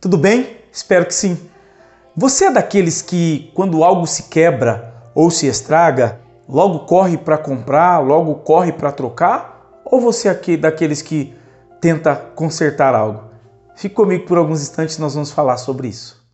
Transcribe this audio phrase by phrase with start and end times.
[0.00, 0.58] Tudo bem?
[0.72, 1.36] Espero que sim.
[2.16, 7.98] Você é daqueles que, quando algo se quebra ou se estraga, logo corre para comprar,
[7.98, 9.80] logo corre para trocar?
[9.84, 11.34] Ou você é daqueles que
[11.80, 13.24] tenta consertar algo?
[13.74, 16.24] Fique comigo por alguns instantes, nós vamos falar sobre isso.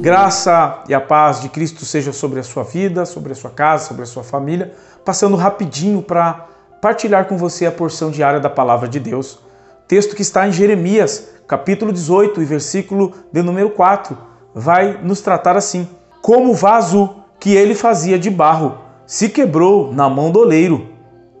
[0.00, 3.86] Graça e a paz de Cristo seja sobre a sua vida, sobre a sua casa,
[3.86, 4.74] sobre a sua família.
[5.04, 6.48] Passando rapidinho para
[6.82, 9.38] partilhar com você a porção diária da palavra de Deus
[9.90, 14.16] texto que está em Jeremias, capítulo 18 e versículo de número 4,
[14.54, 15.88] vai nos tratar assim:
[16.22, 20.86] Como o vaso que ele fazia de barro se quebrou na mão do oleiro,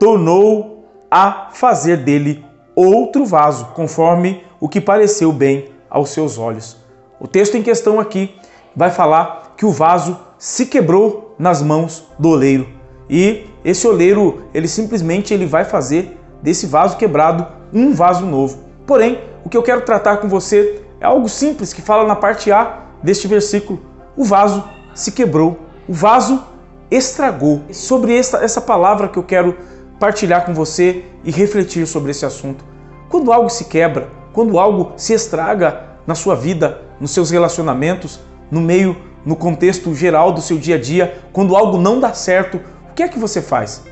[0.00, 6.76] tornou a fazer dele outro vaso, conforme o que pareceu bem aos seus olhos.
[7.20, 8.34] O texto em questão aqui
[8.74, 12.66] vai falar que o vaso se quebrou nas mãos do oleiro.
[13.08, 18.58] E esse oleiro, ele simplesmente ele vai fazer desse vaso quebrado um vaso novo.
[18.86, 22.52] Porém, o que eu quero tratar com você é algo simples que fala na parte
[22.52, 23.80] A deste versículo.
[24.16, 26.42] O vaso se quebrou, o vaso
[26.90, 27.62] estragou.
[27.70, 29.56] Sobre essa, essa palavra que eu quero
[29.98, 32.64] partilhar com você e refletir sobre esse assunto.
[33.08, 38.60] Quando algo se quebra, quando algo se estraga na sua vida, nos seus relacionamentos, no
[38.60, 42.56] meio, no contexto geral do seu dia a dia, quando algo não dá certo,
[42.90, 43.82] o que é que você faz?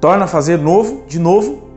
[0.00, 1.70] Torna a fazer novo, de novo,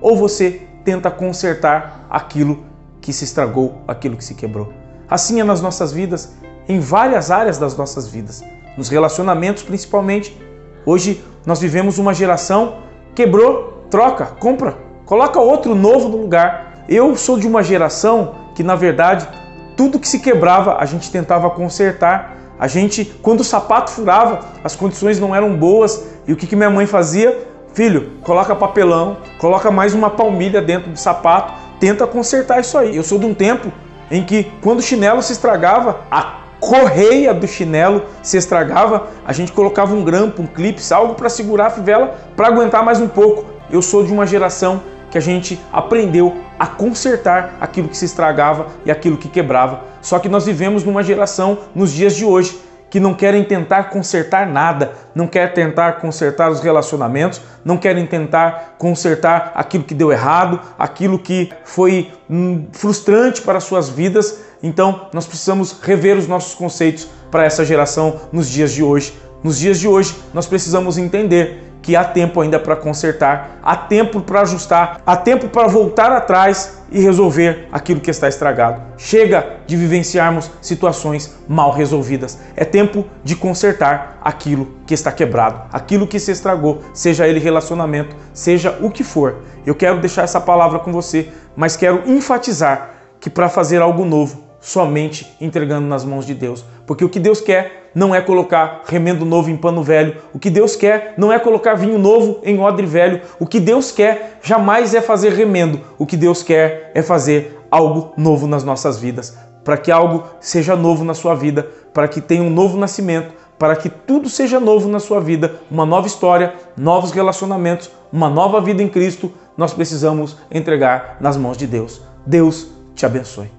[0.00, 2.64] ou você tenta consertar aquilo
[3.00, 4.72] que se estragou, aquilo que se quebrou.
[5.08, 6.34] Assim é nas nossas vidas,
[6.68, 8.42] em várias áreas das nossas vidas,
[8.76, 10.36] nos relacionamentos principalmente.
[10.84, 16.84] Hoje nós vivemos uma geração quebrou, troca, compra, coloca outro novo no lugar.
[16.86, 19.26] Eu sou de uma geração que na verdade
[19.74, 22.36] tudo que se quebrava a gente tentava consertar.
[22.58, 26.54] A gente, quando o sapato furava, as condições não eram boas e o que, que
[26.54, 27.55] minha mãe fazia?
[27.76, 32.96] Filho, coloca papelão, coloca mais uma palmilha dentro do sapato, tenta consertar isso aí.
[32.96, 33.70] Eu sou de um tempo
[34.10, 39.52] em que quando o chinelo se estragava, a correia do chinelo se estragava, a gente
[39.52, 43.44] colocava um grampo, um clipe, algo para segurar a fivela para aguentar mais um pouco.
[43.70, 48.68] Eu sou de uma geração que a gente aprendeu a consertar aquilo que se estragava
[48.86, 49.82] e aquilo que quebrava.
[50.00, 52.58] Só que nós vivemos numa geração nos dias de hoje
[52.96, 58.76] que não querem tentar consertar nada, não querem tentar consertar os relacionamentos, não querem tentar
[58.78, 64.40] consertar aquilo que deu errado, aquilo que foi hum, frustrante para suas vidas.
[64.62, 69.12] Então, nós precisamos rever os nossos conceitos para essa geração nos dias de hoje.
[69.44, 74.20] Nos dias de hoje, nós precisamos entender que há tempo ainda para consertar, há tempo
[74.20, 78.82] para ajustar, há tempo para voltar atrás e resolver aquilo que está estragado.
[78.98, 82.40] Chega de vivenciarmos situações mal resolvidas.
[82.56, 88.16] É tempo de consertar aquilo que está quebrado, aquilo que se estragou, seja ele relacionamento,
[88.34, 89.36] seja o que for.
[89.64, 94.45] Eu quero deixar essa palavra com você, mas quero enfatizar que para fazer algo novo,
[94.66, 96.64] somente entregando nas mãos de Deus.
[96.84, 100.16] Porque o que Deus quer não é colocar remendo novo em pano velho.
[100.34, 103.20] O que Deus quer não é colocar vinho novo em odre velho.
[103.38, 105.82] O que Deus quer jamais é fazer remendo.
[105.96, 109.38] O que Deus quer é fazer algo novo nas nossas vidas.
[109.62, 113.76] Para que algo seja novo na sua vida, para que tenha um novo nascimento, para
[113.76, 118.82] que tudo seja novo na sua vida, uma nova história, novos relacionamentos, uma nova vida
[118.82, 122.02] em Cristo, nós precisamos entregar nas mãos de Deus.
[122.26, 122.66] Deus
[122.96, 123.55] te abençoe.